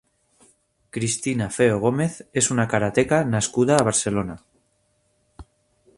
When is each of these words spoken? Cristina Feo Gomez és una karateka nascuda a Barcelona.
Cristina 0.97 1.49
Feo 1.57 1.75
Gomez 1.83 2.17
és 2.43 2.49
una 2.57 2.67
karateka 2.73 3.21
nascuda 3.35 3.77
a 3.83 3.87
Barcelona. 3.91 4.43